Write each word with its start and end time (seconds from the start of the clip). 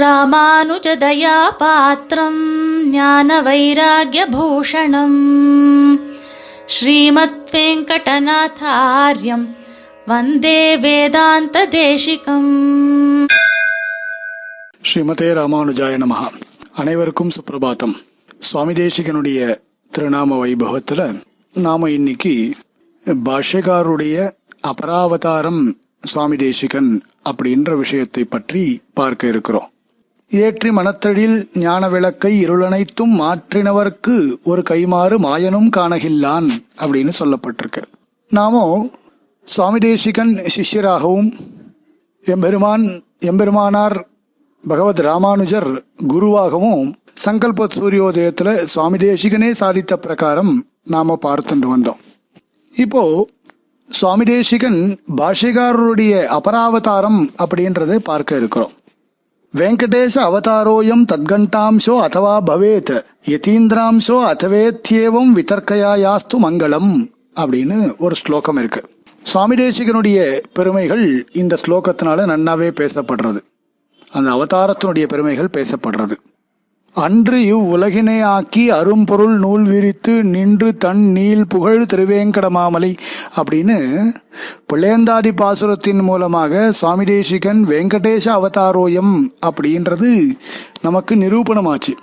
ராமானுஜதயா 0.00 1.48
பாத்திரம் 1.58 2.38
ஞான 2.90 3.42
வைராகியபூஷணம் 3.42 5.18
ஸ்ரீமத் 6.66 7.50
வெங்கடநாதாரியம் 7.52 9.44
வந்தே 10.06 10.76
வேதாந்த 10.76 11.66
தேசிகம் 11.66 12.52
ஸ்ரீமதே 14.84 15.28
ராமானுஜாய 15.32 15.98
நமஹா 15.98 16.28
அனைவருக்கும் 16.74 17.34
சுப்பிரபாதம் 17.36 17.94
சுவாமி 18.38 18.72
தேசிகனுடைய 18.72 19.40
திருநாம 19.92 20.38
வைபவத்துல 20.44 21.00
நாம 21.54 21.90
இன்னைக்கு 21.90 22.34
பாஷ்யக்காருடைய 23.06 24.16
அபராவதாரம் 24.62 25.62
சுவாமி 26.02 26.36
தேசிகன் 26.36 26.90
அப்படின்ற 27.24 27.76
விஷயத்தை 27.76 28.24
பற்றி 28.24 28.82
பார்க்க 28.94 29.26
இருக்கிறோம். 29.26 29.68
ஏற்றி 30.40 30.70
மனத்தழில் 30.70 31.34
ஞான 31.62 31.88
விளக்கை 31.88 32.30
இருளனைத்தும் 32.44 33.14
மாற்றினவர்க்கு 33.20 34.14
ஒரு 34.42 34.62
கைமாறு 34.70 35.16
மாயனும் 35.24 35.68
காணகில்லான் 35.76 36.48
அப்படின்னு 36.82 37.12
சொல்லப்பட்டிருக்கு. 37.18 37.82
நாமோ 38.30 38.90
சுவாமி 39.48 39.78
தேசிகன் 39.78 40.32
சிஷ்யராகவும் 40.54 41.30
எம்பெருமான் 42.24 42.86
எம்பெருமானார் 43.30 43.96
பகவத் 44.64 45.04
ராமானுஜர் 45.08 45.70
குருவாகவும் 46.08 46.92
சங்கல்ப 47.24 47.68
சூரியோதயத்துல 47.76 48.50
சுவாமி 48.64 48.98
தேசிகனே 48.98 49.52
சாதித்த 49.60 49.94
பிரகாரம் 49.96 50.52
நாம 50.82 51.18
பார்த்துட்டு 51.22 51.68
வந்தோம். 51.74 52.02
இப்போ 52.74 53.28
சுவாமி 53.90 54.24
தேசிகன் 54.24 54.80
பாஷிகாரருடைய 55.16 56.14
அபராவதாரம் 56.38 57.20
அப்படின்றதை 57.44 57.98
பார்க்க 58.10 58.36
இருக்கிறோம். 58.36 58.72
வெங்கடேஷ 59.56 60.14
அவதாரோயம் 60.14 61.04
தத்கண்டாம்சோ 61.12 61.94
அதவா 62.06 62.36
பவேத் 62.46 63.04
யதீந்திராம்சோ 63.26 64.16
அதவேத்யேவம் 64.32 65.32
விதர்க்கயாயாஸ்து 65.34 66.36
மங்களம் 66.42 67.10
அப்படின்னு 67.36 67.96
ஒரு 67.98 68.14
ஸ்லோகம் 68.14 68.56
இருக்கு. 68.56 68.88
சுவாமி 69.22 69.54
தேசிகனுடைய 69.54 70.42
பெருமைகள் 70.52 71.28
இந்த 71.32 71.58
ஸ்லோகத்தினால 71.66 72.24
நன்னாவே 72.32 72.70
பேசப்படுறது. 72.80 73.40
அந்த 74.12 74.30
அவதாரத்தினுடைய 74.30 75.06
பெருமைகள் 75.06 75.50
பேசப்படுறது. 75.52 76.16
அன்று 76.94 77.38
இவ்வுலகினை 77.38 78.22
ஆக்கி 78.22 78.70
அரும்பொருள் 78.70 79.38
நூல் 79.38 79.62
விரித்து 79.64 80.24
நின்று 80.24 80.76
தன் 80.76 81.04
நீள் 81.10 81.44
புகழ் 81.46 81.82
திருவேங்கடமாமலை 81.82 82.90
அப்படின்னு 83.36 83.76
பிள்ளையந்தாதி 84.72 85.30
பாசுரத்தின் 85.32 86.02
மூலமாக 86.02 86.72
சுவாமி 86.72 87.04
தேசிகன் 87.04 87.64
வெங்கடேஷ 87.66 88.26
அவதாரோயம் 88.38 89.14
அப்படின்றது 89.46 90.10
நமக்கு 90.82 91.14
நிரூபணமாச்சு. 91.14 91.94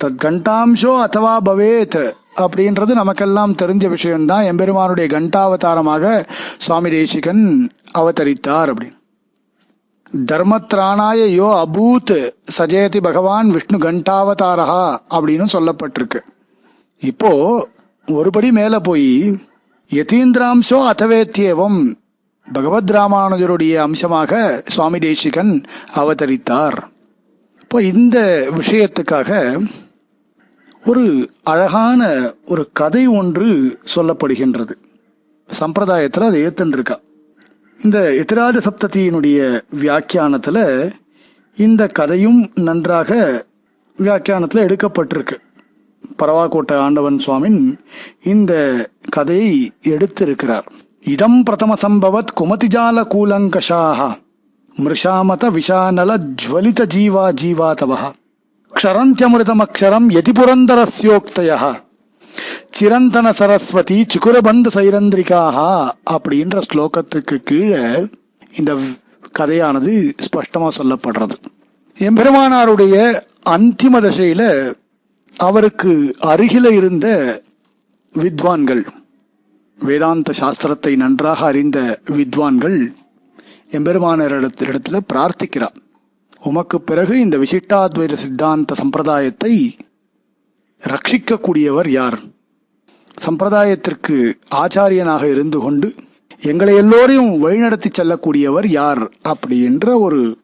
தத் 0.00 0.20
கண்டாம்சோ 0.24 0.92
அத்தவா 1.04 1.34
பவேத் 1.44 2.12
அப்படின்றது 2.36 2.92
நமக்கெல்லாம் 2.92 3.54
தெரிஞ்ச 3.54 3.88
விஷயம்தான். 3.88 4.44
எம்பெருமானுடைய 4.44 5.18
கண்டாவதாரமாக 5.18 6.24
சுவாமி 6.58 6.90
தேசிகன் 6.90 7.70
அவதரித்தார் 7.98 8.72
அப்படின்னு. 8.72 8.98
தர்மத்ராணாய 10.12 11.20
யோ 11.40 11.48
அபூத் 11.64 12.32
சஜயதி 12.58 13.00
பகவான் 13.00 13.50
விஷ்ணு 13.50 13.78
கண்டாவதாரஹா 13.78 14.96
அப்படின்னு 15.10 15.46
சொல்லப்பட்டிருக்கு. 15.52 16.20
இப்போ 17.00 17.32
ஒருபடி 18.06 18.50
மேல 18.50 18.80
போய் 18.80 19.40
யதீந்திராம்சோ 19.90 20.78
அதவேத்தியவம் 20.92 21.96
பகவத் 22.52 22.90
ராமானுஜருடைய 22.90 23.74
அம்சமாக 23.76 24.62
சுவாமி 24.66 24.98
தேசிகன் 24.98 25.64
அவதரித்தார். 25.94 26.78
இப்போ 27.60 27.82
இந்த 27.82 28.48
விஷயத்துக்காக 28.56 29.60
ஒரு 30.86 31.30
அழகான 31.42 32.32
ஒரு 32.46 32.70
கதை 32.72 33.06
ஒன்று 33.06 33.78
சொல்லப்படுகின்றது. 33.96 34.72
சம்பிரதாயத்தில் 35.60 36.26
அதை 36.26 36.42
ஏத்துன்னு 36.42 36.72
இருக்கா. 36.72 36.98
இந்த 37.84 37.98
எதிராஜ 38.22 38.60
சப்ததியினுடைய 38.66 39.38
வியாக்கியானத்துல 39.80 40.58
இந்த 41.56 41.86
கதையும் 41.86 42.50
நன்றாக 42.54 43.10
வியாக்கியானத்துல 43.98 44.64
எடுக்கப்பட்டிருக்கு. 44.66 45.36
பரவாக்கோட்டை 46.18 46.76
ஆண்டவன் 46.76 47.18
சுவாமின் 47.26 47.78
இந்த 48.24 48.52
கதையை 49.08 49.72
எடுத்திருக்கிறார். 49.84 50.66
இதம் 51.04 51.42
பிரதம 51.42 51.74
சம்பவத் 51.82 52.34
குமதிஜால 52.40 53.04
கூலங்கஷாக 53.14 54.08
மிருஷாமத 54.76 55.50
விஷானல 55.56 56.10
ஜுவலித 56.42 56.86
ஜீவா 56.94 57.24
ஜீவாதவ 57.42 57.92
க்ஷரந்தியமிருதமக்ஷரம் 58.72 60.08
யதி 60.16 60.32
புரந்தரஸ்யோக்தய 60.38 61.80
சிரந்தன 62.80 63.32
சரஸ்வதி 63.32 64.04
சுக்குரபந்த 64.04 64.68
சைரந்திரிகாக 64.74 65.56
அப்படின்ற 66.10 66.60
ஸ்லோகத்துக்கு 66.68 67.36
கீழே 67.36 68.08
இந்த 68.56 68.76
கதையானது 69.38 70.12
ஸ்பஷ்டமா 70.26 70.68
சொல்லப்படுறது. 70.78 71.36
எம்பெருமானாருடைய 71.96 73.22
அந்திம 73.44 74.00
தசையில 74.00 74.72
அவருக்கு 75.36 76.16
அருகில 76.22 76.70
இருந்த 76.70 77.06
வித்வான்கள் 78.14 78.82
வேதாந்த 79.78 80.32
சாஸ்திரத்தை 80.40 80.96
நன்றாக 80.96 81.46
அறிந்த 81.46 82.00
வித்வான்கள் 82.08 82.78
எம்பெருமானரிடத்துல 83.70 85.00
பிரார்த்திக்கிறார். 85.12 85.76
உமக்கு 86.40 86.80
பிறகு 86.80 87.20
இந்த 87.20 87.38
விசிஷ்டாத்வைத 87.38 88.12
சித்தாந்த 88.12 88.74
சம்பிரதாயத்தை 88.74 89.76
ரட்சிக்கக்கூடியவர் 90.82 91.88
யார்? 91.88 92.29
சம்பிரதாயத்திற்கு 93.24 94.32
ஆச்சாரியனாக 94.50 95.22
இருந்து 95.22 95.58
கொண்டு 95.58 95.94
எங்களை 96.40 96.74
எல்லோரையும் 96.74 97.46
வழிநடத்தி 97.46 97.90
செல்லக்கூடியவர் 97.98 98.66
யார் 98.66 99.10
அப்படின்ற 99.28 99.98
ஒரு 99.98 100.38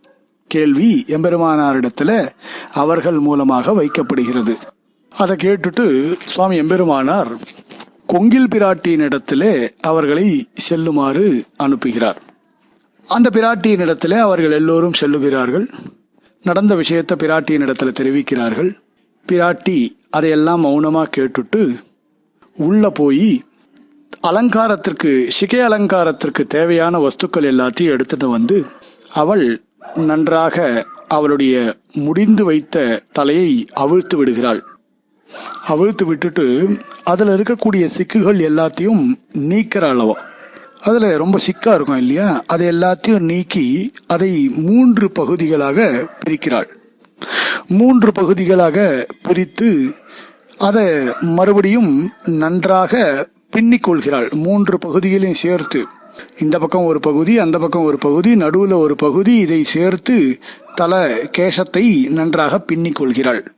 கேள்வி 0.46 1.04
எம்பெருமானாரிடத்துல 1.08 2.28
அவர்கள் 2.72 3.18
மூலமாக 3.18 3.72
வைக்கப்படுகிறது. 3.72 4.56
அதை 5.08 5.36
கேட்டுட்டு 5.36 6.14
சுவாமி 6.26 6.60
எம்பெருமானார் 6.60 7.30
கொங்கில் 8.08 8.50
பிராட்டியினிடத்திலே 8.54 9.68
அவர்களை 9.80 10.48
செல்லுமாறு 10.54 11.44
அனுப்புகிறார். 11.58 12.16
அந்த 13.06 13.30
பிராட்டியினிடத்திலே 13.32 14.18
அவர்கள் 14.18 14.50
எல்லோரும் 14.50 14.98
செல்லுகிறார்கள். 15.00 15.66
நடந்த 16.42 16.74
விஷயத்தை 16.74 17.16
பிராட்டியினிடத்துல 17.16 17.92
தெரிவிக்கிறார்கள். 18.00 18.70
பிராட்டி 19.28 19.96
அதையெல்லாம் 20.10 20.64
மௌனமா 20.64 21.04
கேட்டுட்டு 21.16 21.76
உள்ள 22.56 22.90
போய் 22.90 23.42
அலங்காரத்திற்கு 24.20 25.26
சிகை 25.28 25.60
அலங்காரத்திற்கு 25.60 26.46
தேவையான 26.46 26.98
வஸ்துக்கள் 26.98 27.48
எல்லாத்தையும் 27.52 27.94
எடுத்துட்டு 27.96 28.28
வந்து 28.28 28.64
அவள் 29.12 29.62
நன்றாக 29.94 30.86
அவளுடைய 31.08 31.74
முடிந்து 31.92 32.44
வைத்த 32.44 33.02
தலையை 33.12 33.66
அவிழ்த்து 33.72 34.16
விடுகிறாள். 34.16 34.62
அவிழ்த்து 35.66 36.06
விட்டுட்டு 36.06 36.68
அதுல 37.04 37.36
இருக்கக்கூடிய 37.36 37.88
சிக்குகள் 37.98 38.40
எல்லாத்தையும் 38.48 39.02
நீக்கிற 39.34 39.84
அளவா 39.92 40.14
அதுல 40.80 41.16
ரொம்ப 41.16 41.38
சிக்கா 41.38 41.74
இருக்கும் 41.74 41.96
இல்லையா? 41.96 42.42
அதை 42.46 42.68
எல்லாத்தையும் 42.68 43.18
நீக்கி 43.18 43.92
அதை 44.06 44.48
மூன்று 44.48 45.10
பகுதிகளாக 45.10 46.06
பிரிக்கிறாள். 46.24 46.68
மூன்று 47.68 48.12
பகுதிகளாக 48.12 49.06
பிரித்து 49.22 49.94
அதை 50.58 51.08
மறுபடியும் 51.20 52.10
நன்றாக 52.24 53.28
பின்னிக் 53.50 53.82
கொள்கிறாள் 53.82 54.28
மூன்று 54.32 54.78
பகுதிகளையும் 54.78 55.34
சேர்த்து. 55.34 55.84
இந்த 56.38 56.58
பக்கம் 56.58 56.84
ஒரு 56.84 57.00
பகுதி 57.00 57.38
அந்த 57.38 57.58
பக்கம் 57.58 57.84
ஒரு 57.84 57.98
பகுதி 57.98 58.34
நடுவுல 58.34 58.72
ஒரு 58.72 58.96
பகுதி 58.96 59.38
இதை 59.38 59.64
சேர்த்து 59.64 60.38
தல 60.74 61.14
கேசத்தை 61.14 62.08
நன்றாக 62.08 62.58
பின்னிக் 62.58 62.94
கொள்கிறாள் 62.94 63.52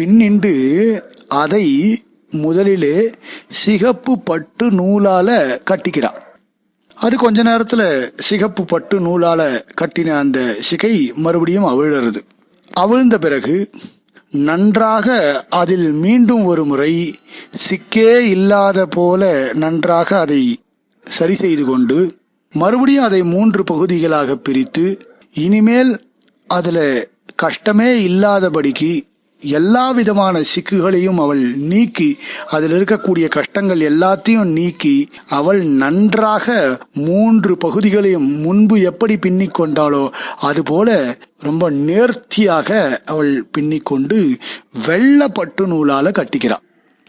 பின்னின்று 0.00 0.54
அதை 1.28 2.02
முதலிலே 2.30 3.10
சிகப்பு 3.50 4.18
பட்டு 4.18 4.70
நூலால 4.70 5.60
கட்டிக்கிறாள் 5.70 6.20
அது 6.94 7.16
கொஞ்ச 7.16 7.42
நேரத்துல 7.42 8.12
சிகப்பு 8.18 8.64
பட்டு 8.64 9.00
நூலால 9.00 9.64
கட்டின 9.80 10.18
அந்த 10.18 10.56
சிகை 10.60 11.12
மறுபடியும் 11.16 11.64
அவிழறது. 11.64 12.20
அவிழ்ந்த 12.74 13.18
பிறகு 13.18 13.70
நன்றாக 14.44 15.08
அதில் 15.50 15.88
மீண்டும் 15.96 16.44
ஒரு 16.44 16.64
முறை 16.64 16.92
சிக்கே 17.56 18.12
இல்லாத 18.28 18.86
போல 18.86 19.22
நன்றாக 19.54 20.18
அதை 20.18 20.42
சரி 21.06 21.34
செய்து 21.34 21.64
கொண்டு 21.64 21.98
மறுபடியும் 22.54 23.04
அதை 23.04 23.22
மூன்று 23.24 23.62
பகுதிகளாக 23.64 24.36
பிரித்து 24.36 24.86
இனிமேல் 25.36 25.92
அதுல 26.48 26.78
கஷ்டமே 27.36 27.90
இல்லாதபடிக்கு 28.02 28.92
எல்லா 29.42 29.90
விதமான 29.90 30.42
சிக்குகளையும் 30.42 31.18
அவள் 31.20 31.54
நீக்கி 31.54 32.18
அதில் 32.50 32.72
இருக்கக்கூடிய 32.72 33.28
கஷ்டங்கள் 33.28 33.78
எல்லாத்தையும் 33.78 34.52
நீக்கி 34.52 35.08
அவள் 35.26 35.62
நன்றாக 35.62 36.56
மூன்று 36.92 37.56
பகுதிகளையும் 37.56 38.28
முன்பு 38.40 38.80
எப்படி 38.80 39.16
பின்னிக் 39.16 39.58
கொண்டாளோ 39.60 40.10
அதுபோல 40.40 41.18
ரொம்ப 41.38 41.70
நேர்த்தியாக 41.70 42.70
அவள் 43.04 43.48
பின்னிக்கொண்டு 43.58 44.38
வெள்ள 44.86 45.28
பட்டு 45.28 45.66
நூலால 45.66 46.12
கட்டிக்கிறாள் 46.12 46.64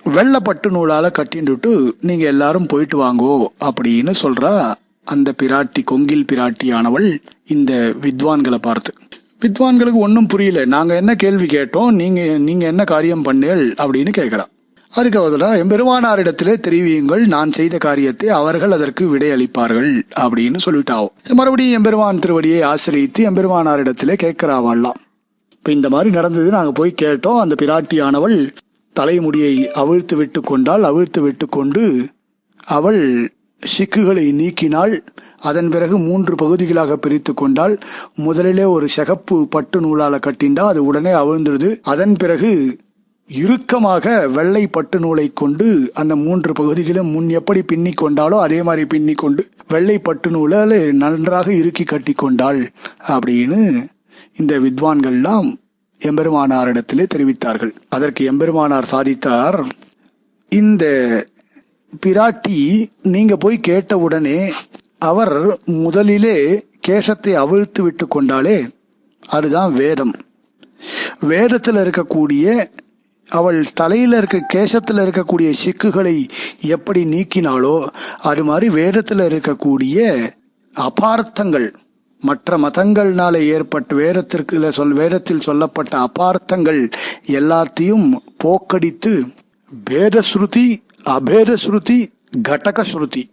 வெள்ள 0.06 0.40
பட்டு 0.40 0.70
நூலால 0.72 1.06
கட்டிண்டுட்டு 1.12 1.72
நீங்க 2.02 2.26
எல்லாரும் 2.26 2.66
போயிட்டு 2.66 2.98
வாங்கோ 3.04 3.50
அப்படின்னு 3.66 4.14
சொல்றா 4.22 4.76
அந்த 5.08 5.34
பிராட்டி 5.42 5.82
கொங்கில் 5.92 6.30
பிராட்டியானவள் 6.32 7.10
இந்த 7.48 7.74
வித்வான்களை 8.02 8.58
பார்த்து. 8.58 8.94
வித்வான்களுக்கு 9.42 10.00
ஒன்றும் 10.06 10.28
புரியல. 10.28 10.60
நாங்க 10.66 10.94
என்ன 10.96 11.12
கேள்வி 11.16 11.48
கேட்டோம் 11.56 11.90
நீங்க 12.02 12.22
நீங்க 12.48 12.64
என்ன 12.66 12.84
காரியம் 12.84 13.26
பண்ணுங்கள் 13.26 13.66
அப்படின்னு 13.84 14.12
கேட்கிறா 14.20 14.46
அதுக்கு 14.94 15.20
பதிலா 15.24 15.50
எம்பெருமானாரிடத்திலே 15.62 16.54
தெரிவியுங்கள் 16.68 17.24
நான் 17.34 17.52
செய்த 17.52 17.76
காரியத்தை 17.78 18.28
அவர்கள் 18.30 18.72
அதற்கு 18.72 19.04
விடையளிப்பார்கள் 19.14 19.92
அப்படின்னு 20.24 20.60
சொல்லிட்டாவோ. 20.66 21.08
மறுபடியும் 21.40 21.78
எம்பெருமான் 21.78 22.22
திருவடியை 22.26 22.62
ஆசிரியத்து 22.64 23.24
எம்பெருமானாரிடத்திலே 23.30 24.16
கேட்கிறாவாள்லாம் 24.24 25.00
இப்ப 25.58 25.72
இந்த 25.72 25.90
மாதிரி 25.90 26.10
நடந்தது 26.16 26.50
நாங்க 26.50 26.72
போய் 26.72 27.00
கேட்டோம் 27.02 27.42
அந்த 27.44 27.56
பிராட்டியானவள் 27.62 28.38
தலைமுடியை 28.96 29.56
அவிழ்த்து 29.82 30.16
விட்டு 30.16 30.42
கொண்டால் 30.42 30.84
அவிழ்த்து 30.84 31.22
விட்டு 31.22 31.48
கொண்டு 31.48 31.84
அவள் 32.78 33.02
சிக்குகளை 33.64 34.26
நீக்கினாள். 34.40 34.94
அதன் 35.42 35.70
பிறகு 35.70 35.98
மூன்று 35.98 36.36
பகுதிகளாக 36.36 36.98
பிரித்து 36.98 37.34
கொண்டால் 37.34 37.80
முதலிலே 38.16 38.64
ஒரு 38.64 38.90
சகப்பு 38.90 39.48
பட்டு 39.48 39.80
நூலால 39.82 40.16
கட்டிண்டா 40.28 40.60
அது 40.60 40.86
உடனே 40.86 41.12
அவிழ்ந்துருது. 41.12 41.70
அதன் 41.82 42.16
பிறகு 42.16 42.80
இறுக்கமாக 43.30 44.28
வெள்ளை 44.28 44.68
பட்டு 44.68 45.00
நூலை 45.00 45.32
கொண்டு 45.34 45.92
அந்த 45.94 46.16
மூன்று 46.16 46.54
பகுதிகளும் 46.54 47.12
முன் 47.12 47.30
எப்படி 47.30 47.62
பின்னி 47.62 47.94
கொண்டாலோ 48.02 48.38
அதே 48.40 48.64
மாதிரி 48.64 48.86
பின்னி 48.86 49.14
கொண்டு 49.14 49.48
வெள்ளை 49.68 49.98
பட்டு 50.00 50.30
நூலால 50.30 50.92
நன்றாக 50.92 51.54
இறுக்கி 51.54 51.84
கட்டி 51.84 52.14
கொண்டாள் 52.14 52.72
அப்படின்னு 53.08 53.88
இந்த 54.38 54.60
வித்வான்கள்லாம் 54.60 55.50
எம்பெருமானாரிடத்திலே 56.02 57.06
தெரிவித்தார்கள். 57.16 57.74
அதற்கு 57.90 58.32
எம்பெருமானார் 58.32 58.92
சாதித்தார் 58.92 59.64
இந்த 60.50 60.86
பிராட்டி 62.06 62.58
நீங்க 63.02 63.36
போய் 63.36 63.58
கேட்ட 63.60 63.98
உடனே 63.98 64.52
அவர் 65.02 65.58
முதலிலே 65.66 66.64
கேசத்தை 66.88 67.34
அவிழ்த்து 67.34 67.82
விட்டு 67.84 68.08
கொண்டாலே 68.08 68.68
அதுதான் 69.24 69.74
வேதம். 69.74 70.14
வேதத்தில் 71.20 71.76
இருக்கக்கூடிய 71.76 72.68
அவள் 73.30 73.68
தலையில 73.74 74.18
இருக்க 74.18 74.46
கேசத்துல 74.54 75.04
இருக்கக்கூடிய 75.06 75.54
சிக்குகளை 75.66 76.26
எப்படி 76.62 77.06
நீக்கினாலோ 77.06 77.88
அது 78.18 78.44
மாதிரி 78.44 78.70
வேதத்துல 78.70 79.26
இருக்கக்கூடிய 79.28 79.98
அபார்த்தங்கள் 80.76 81.74
மற்ற 82.20 82.58
மதங்கள்னால 82.58 83.36
ஏற்பட்ட 83.48 83.96
வேதத்திற்கு 83.96 84.72
சொல் 84.72 84.94
வேதத்தில் 84.94 85.40
சொல்லப்பட்ட 85.40 85.98
அபார்த்தங்கள் 85.98 86.90
எல்லாத்தையும் 87.28 88.08
போக்கடித்து 88.44 89.14
வேத 89.86 90.22
ஸ்ருதி 90.34 90.82
அபேத 91.06 91.58
ஸ்ருதி 91.66 92.10
கடக 92.48 92.82
ஸ்ருதி 92.94 93.24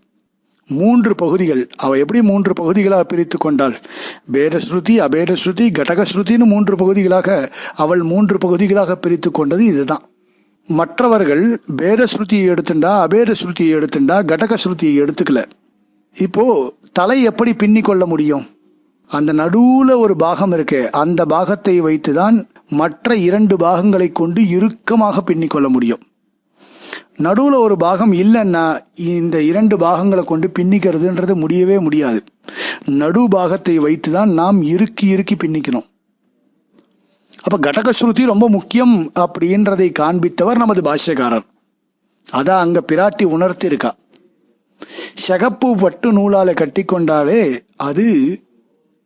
மூன்று 0.68 1.14
பகுதிகள். 1.14 1.70
அவ 1.76 1.98
எப்படி 1.98 2.22
மூன்று 2.22 2.52
பகுதிகளாக 2.52 3.04
பிரித்து 3.04 3.38
கொண்டாள்? 3.38 3.80
பேத 4.32 4.56
ஸ்ருதி 4.56 4.94
அபேத 4.98 5.36
ஸ்ருதி 5.44 5.66
ஸ்ருதின்னு 6.12 6.44
மூன்று 6.44 6.76
பகுதிகளாக 6.76 7.50
அவள் 7.74 8.02
மூன்று 8.02 8.38
பகுதிகளாக 8.38 8.96
பிரித்து 8.96 9.30
கொண்டது 9.30 9.64
இதுதான். 9.64 10.02
மற்றவர்கள் 10.66 11.60
பேத 11.76 12.04
ஸ்ருதியை 12.04 12.48
எடுத்துண்டா 12.52 12.92
அபேத 13.04 13.34
ஸ்ருதியை 13.42 13.74
எடுத்துண்டா 13.76 14.16
கடகஸ்ருதியை 14.30 14.94
எடுத்துக்கல. 15.02 15.42
இப்போ 16.16 16.72
தலை 16.92 17.22
எப்படி 17.22 17.52
பின்னி 17.54 17.80
கொள்ள 17.80 18.06
முடியும்? 18.06 18.46
அந்த 19.06 19.32
நடுவுல 19.32 19.96
ஒரு 19.96 20.16
பாகம் 20.16 20.52
இருக்கு 20.52 20.92
அந்த 20.92 21.24
பாகத்தை 21.24 21.82
வைத்துதான் 21.82 22.46
மற்ற 22.68 23.16
இரண்டு 23.16 23.56
பாகங்களை 23.56 24.12
கொண்டு 24.12 24.48
இறுக்கமாக 24.48 25.22
பின்னிக்கொள்ள 25.26 25.68
முடியும். 25.68 26.00
நடுவுல 27.18 27.58
ஒரு 27.66 27.76
பாகம் 27.76 28.12
இல்லைன்னா 28.12 28.62
இந்த 28.96 29.36
இரண்டு 29.42 29.76
பாகங்களை 29.76 30.24
கொண்டு 30.24 30.46
பின்னிக்கிறதுன்றது 30.58 31.34
முடியவே 31.34 31.76
முடியாது. 31.78 32.20
நடு 33.00 33.22
பாகத்தை 33.28 33.74
வைத்துதான் 33.78 34.30
நாம் 34.32 34.58
இறுக்கி 34.74 35.06
இறுக்கி 35.06 35.34
பின்னிக்கணும் 35.34 35.86
அப்ப 37.44 37.56
கடகஸ்ருதி 37.66 38.24
ரொம்ப 38.24 38.46
முக்கியம் 38.48 38.94
அப்படின்றதை 39.14 39.88
காண்பித்தவர் 40.00 40.62
நமது 40.62 40.82
பாஷ்யக்காரர். 40.82 41.46
அதான் 42.28 42.62
அங்க 42.64 42.78
பிராட்டி 42.90 43.24
உணர்த்தி 43.24 43.66
இருக்கா 43.66 43.90
சகப்பு 45.26 45.68
பட்டு 45.76 46.08
நூலால 46.12 46.54
கட்டி 46.54 46.82
கொண்டாலே 46.84 47.42
அது 47.88 48.06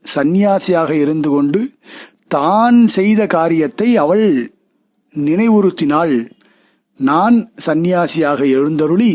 சந்நியாசியாக 0.04 0.90
இருந்து 0.90 1.30
கொண்டு 1.30 1.60
தான் 2.28 2.86
செய்த 2.86 3.20
காரியத்தை 3.26 3.88
அவள் 3.96 4.26
நினைவுறுத்தினாள் 5.14 6.14
நான் 6.98 7.36
சந்நியாசியாக 7.66 8.40
எழுந்தருளி 8.48 9.12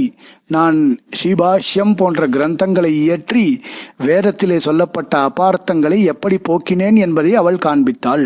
நான் 0.48 0.78
ஸ்ரீபாஷ்யம் 1.18 1.96
போன்ற 1.96 2.28
கிரந்தங்களை 2.28 2.92
இயற்றி 2.96 3.62
வேதத்திலே 4.06 4.58
சொல்லப்பட்ட 4.58 5.30
அபார்த்தங்களை 5.30 6.04
எப்படி 6.04 6.38
போக்கினேன் 6.50 6.98
என்பதை 6.98 7.36
அவள் 7.36 7.64
காண்பித்தாள். 7.66 8.26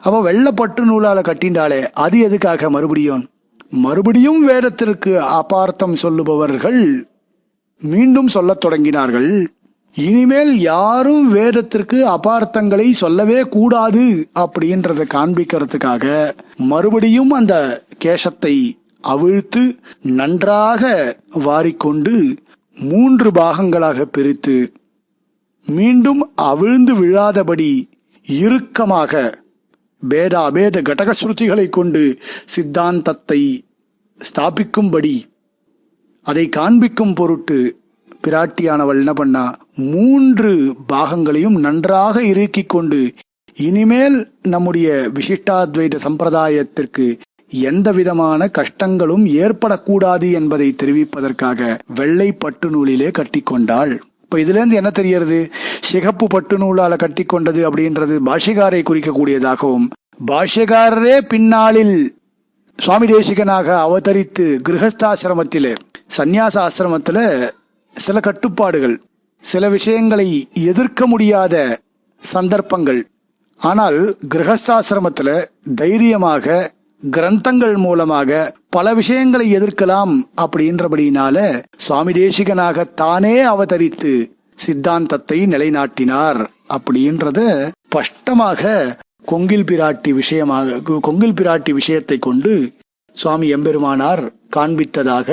அவ 0.00 0.20
வெள்ளப்பட்டு 0.20 0.82
நூலால 0.84 1.18
கட்டின்றாளே 1.22 1.80
அது 1.96 2.18
எதுக்காக 2.18 2.70
மறுபடியும்? 2.70 3.28
மறுபடியும் 3.70 4.44
வேதத்திற்கு 4.44 5.12
அபார்த்தம் 5.22 5.96
சொல்லுபவர்கள் 6.02 6.80
மீண்டும் 7.82 8.28
சொல்லத் 8.28 8.64
தொடங்கினார்கள். 8.66 9.30
இனிமேல் 9.96 10.58
யாரும் 10.60 11.30
வேதத்திற்கு 11.32 11.98
அபார்த்தங்களை 12.08 12.90
சொல்லவே 12.90 13.42
கூடாது 13.48 14.30
அப்படின்றத 14.34 15.06
காண்பிக்கிறதுக்காக 15.14 16.34
மறுபடியும் 16.56 17.30
அந்த 17.30 17.54
கேசத்தை 17.98 18.54
அவிழ்த்து 19.06 19.62
நன்றாக 20.16 20.82
வாரிக்கொண்டு 21.44 22.14
மூன்று 22.76 23.28
பாகங்களாக 23.30 24.06
பிரித்து 24.10 24.56
மீண்டும் 25.66 26.20
அவிழ்ந்து 26.44 26.92
விழாதபடி 26.94 27.70
இறுக்கமாக 28.26 29.12
பேத 30.02 30.34
அபேத 30.40 30.82
கடகஸ்ருதிகளை 30.82 31.66
கொண்டு 31.68 32.02
சித்தாந்தத்தை 32.46 33.40
ஸ்தாபிக்கும்படி 34.20 35.16
அதை 36.26 36.44
காண்பிக்கும் 36.48 37.14
பொருட்டு 37.14 37.58
பிராட்டியானவள் 38.24 38.98
என்ன 38.98 39.12
பண்ணா 39.12 39.44
மூன்று 39.86 40.52
பாகங்களையும் 40.86 41.58
நன்றாக 41.60 42.22
இறுக்கிக் 42.24 42.68
கொண்டு 42.68 43.00
இனிமேல் 43.56 44.16
நம்முடைய 44.48 44.88
விசிஷ்டாத்வைத 45.14 46.00
சம்பிரதாயத்திற்கு 46.02 47.06
எந்த 47.50 47.92
விதமான 47.92 48.50
கஷ்டங்களும் 48.58 49.24
ஏற்படக்கூடாது 49.42 50.32
என்பதை 50.32 50.68
தெரிவிப்பதற்காக 50.82 51.78
வெள்ளை 51.94 52.32
பட்டு 52.32 52.68
நூலிலே 52.70 53.08
கட்டிக்கொண்டாள். 53.18 53.92
இப்ப 54.24 54.38
இதுல 54.38 54.58
இருந்து 54.60 54.76
என்ன 54.76 54.90
தெரியறது 54.90 55.38
சிகப்பு 55.80 56.26
பட்டு 56.26 56.56
நூலால 56.58 56.94
கட்டிக்கொண்டது 56.96 57.60
அப்படின்றது 57.68 58.14
பாஷ்யகாரை 58.28 58.80
குறிக்கக்கூடியதாகவும் 58.82 59.86
பாஷ்யகாரரே 60.26 61.16
பின்னாளில் 61.28 61.96
சுவாமி 62.78 63.06
தேசிகனாக 63.06 63.68
அவதரித்து 63.86 64.46
கிரகஸ்தாசிரமத்திலே 64.68 65.74
சந்நியாச 66.16 66.56
ஆசிரமத்துல 66.66 67.18
சில 67.96 68.20
கட்டுப்பாடுகள் 68.20 68.96
சில 69.44 69.68
விஷயங்களை 69.68 70.26
எதிர்க்க 70.52 71.06
முடியாத 71.06 71.54
சந்தர்ப்பங்கள். 72.22 73.00
ஆனால் 73.60 73.98
கிரகஸ்தாசிரமத்துல 74.34 75.28
தைரியமாக 75.74 76.74
கிரந்தங்கள் 77.02 77.76
மூலமாக 77.76 78.30
பல 78.68 78.94
விஷயங்களை 78.94 79.46
எதிர்க்கலாம் 79.58 80.14
அப்படின்றபடியினால 80.42 81.36
சுவாமி 81.76 82.12
தேசிகனாக 82.12 82.86
தானே 82.94 83.34
அவதரித்து 83.44 84.12
சித்தாந்தத்தை 84.54 85.38
நிலைநாட்டினார் 85.46 86.40
அப்படின்றத 86.74 87.40
ஸ்பஷ்டமாக 87.88 88.72
கொங்கில் 89.28 89.66
பிராட்டி 89.70 90.10
விஷயமாக 90.12 90.98
கொங்கில் 91.06 91.36
பிராட்டி 91.40 91.72
விஷயத்தை 91.72 92.18
கொண்டு 92.18 92.52
சுவாமி 93.16 93.46
எம்பெருமானார் 93.54 94.22
காண்பித்ததாக 94.56 95.28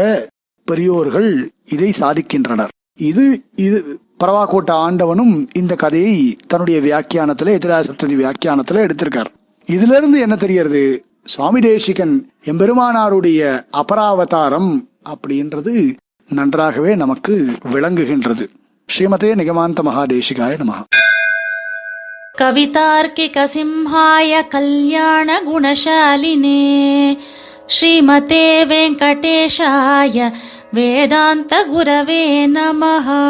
பெரியோர்கள் 0.67 1.31
இதை 1.65 1.89
சாதிக்கின்றனர். 1.99 2.71
இது 2.99 3.23
இது 3.55 3.77
பரவாக்கோட்ட 4.19 4.71
ஆண்டவனும் 4.85 5.33
இந்த 5.53 5.73
கதையை 5.75 6.17
தன்னுடைய 6.47 6.77
வியாக்கியானத்துல 6.79 7.53
எதிராசப்ததி 7.59 8.15
வியாக்கியானத்துல 8.21 8.83
எடுத்திருக்கார். 8.85 9.31
இதுல 9.67 9.97
இருந்து 9.97 10.19
என்ன 10.19 10.35
தெரியறது 10.35 10.83
சுவாமி 11.25 11.61
தேசிகன் 11.61 12.31
எம்பெருமானாருடைய 12.45 13.41
அபராவதாரம் 13.73 14.71
அப்படின்றது 15.11 15.93
நன்றாகவே 16.29 16.95
நமக்கு 16.95 17.49
விளங்குகின்றது. 17.71 18.45
ஸ்ரீமதே 18.89 19.29
நிகமாந்த 19.35 19.83
மகாதேசிகாய 19.83 20.57
நம. 20.57 20.71
கவிதார்க்கிக 22.41 23.45
சிம்ஹாய 23.55 24.47
கல்யாண 24.47 25.41
குணசாலினே 25.41 26.59
ஸ்ரீமதே 27.67 28.47
வெங்கடேஷாய 28.71 30.33
வேதாந்த 30.71 31.65
குரவே 31.73 32.23
நமஹா 32.47 33.23